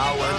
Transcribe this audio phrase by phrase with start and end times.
[0.00, 0.30] power.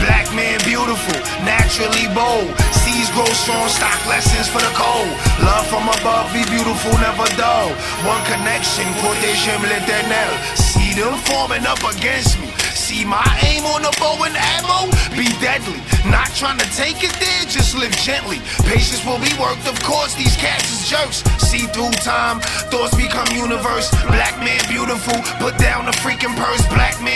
[0.00, 2.48] Black man beautiful, naturally bold.
[2.80, 5.12] Seeds grow strong, stock lessons for the cold.
[5.44, 7.68] Love from above, be beautiful, never dull.
[8.08, 10.32] One connection, quotation l'éternel.
[10.56, 12.48] See them forming up against me.
[12.74, 14.90] See my aim on the bow and ammo?
[15.14, 15.78] Be deadly.
[16.10, 18.42] Not trying to take it there, just live gently.
[18.66, 21.22] Patience will be worked, of course, these cats is jerks.
[21.38, 23.88] See through time, thoughts become universe.
[24.10, 26.66] Black man beautiful, put down the freaking purse.
[26.74, 27.13] Black man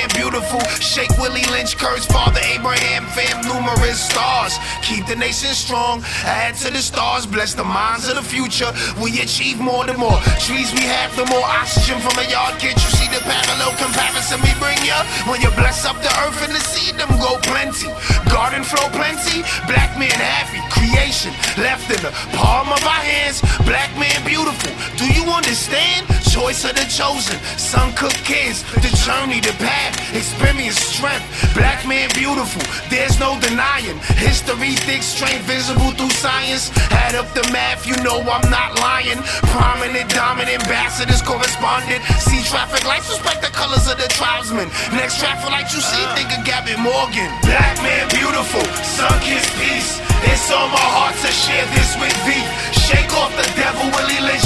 [0.81, 2.07] shake Willie Lynch curse.
[2.07, 4.59] Father Abraham, fam, numerous stars.
[4.83, 7.27] Keep the nation strong, add to the stars.
[7.27, 8.73] Bless the minds of the future.
[9.03, 10.19] We achieve more the more.
[10.41, 12.59] Trees we have, the more oxygen from a yard.
[12.59, 15.05] Can't you see the parallel comparison we bring ya?
[15.29, 17.93] When you bless up the earth and the seed, them grow plenty.
[18.33, 20.61] Garden flow plenty, black man happy.
[20.73, 23.41] Creation left in the palm of our hands.
[23.69, 24.73] Black man beautiful.
[24.97, 26.07] Do you understand?
[26.39, 27.35] Choice of the chosen.
[27.59, 28.63] Sun cooked kids.
[28.79, 29.99] The journey, the path.
[30.15, 31.27] Experience strength.
[31.59, 32.63] Black man beautiful.
[32.87, 33.99] There's no denying.
[34.15, 36.71] History, thick strength, visible through science.
[36.95, 39.19] Add up the math, you know I'm not lying.
[39.51, 42.07] Prominent, dominant, ambassadors, correspondent.
[42.23, 44.71] See traffic lights, respect the colors of the tribesmen.
[44.95, 47.35] Next traffic light you see, think of Garrett Morgan.
[47.43, 48.63] Black man beautiful.
[48.87, 49.99] Sun kiss peace.
[50.23, 52.47] It's on my heart to share this with thee.
[52.87, 54.38] Shake off the devil, Willie Lynch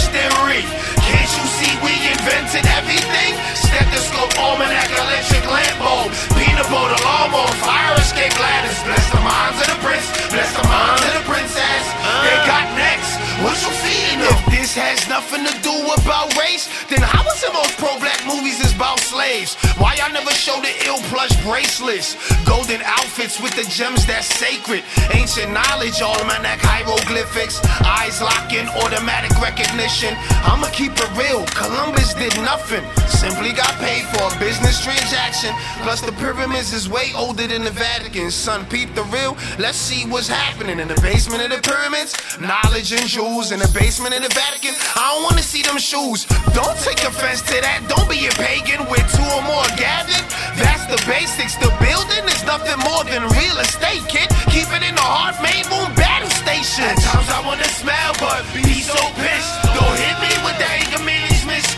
[14.62, 18.70] this has nothing to do about race, then how is it most pro-black movies is
[18.70, 19.58] about slaves?
[19.74, 22.14] Why y'all never show the ill plush bracelets?
[22.46, 24.86] Golden outfits with the gems that's sacred.
[25.10, 27.58] Ancient knowledge, almanac hieroglyphics.
[27.83, 30.14] Eyes locking, automatic recognition.
[30.46, 31.42] I'ma keep it real.
[31.58, 32.86] Columbus did nothing.
[33.10, 35.50] Simply got paid for a business transaction.
[35.83, 38.30] Plus the pyramids is way older than the Vatican.
[38.30, 39.34] Son, peep the real.
[39.58, 42.14] Let's see what's happening in the basement of the pyramids.
[42.39, 44.52] Knowledge and jewels in the basement of the Vatican.
[44.52, 46.27] I don't wanna see them shoes.
[46.52, 47.89] Don't take offense to that.
[47.89, 50.20] Don't be a pagan with two or more gathered.
[50.61, 51.57] That's the basics.
[51.57, 54.29] The building is nothing more than real estate, kid.
[54.52, 56.85] Keep it in the heart, made moon battle station.
[56.85, 59.52] At times I wanna smile, but be so pissed.
[59.73, 61.02] Don't hit me with that anger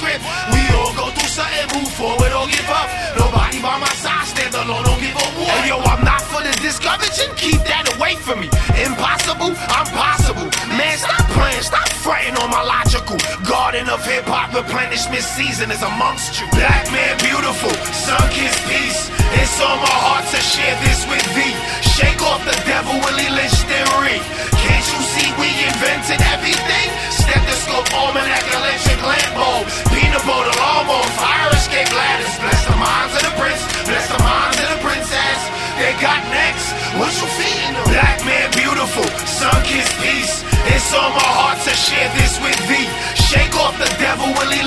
[0.05, 0.23] script.
[0.53, 2.89] We all go through something, move forward or give up.
[3.17, 5.49] Nobody by my side, stand alone, don't give a war.
[5.49, 8.49] Hey, yo, I'm not for the discouraging, keep that away from me.
[8.77, 10.49] Impossible, I'm possible.
[14.55, 16.47] Replenishment season is amongst you.
[16.55, 19.11] Black man, beautiful, sun kiss peace.
[19.43, 21.55] It's on my heart to share this with thee.
[21.83, 24.23] Shake off the devil, Willie Lynch theory.
[24.63, 26.87] Can't you see we invented everything?
[27.11, 32.35] Stethoscope, almanac, electric lamp bulb, peanut butter, lawnmower, fire escape ladders.
[32.39, 35.41] Bless the minds of the prince, bless the minds of the princess.
[35.83, 36.71] They got next.
[36.95, 37.87] What you feeding them?
[37.91, 40.47] Black man, beautiful, sun kiss peace.
[40.71, 42.89] It's on my heart to share this with thee.
[43.35, 44.64] Shake off the devil, Willie Lynch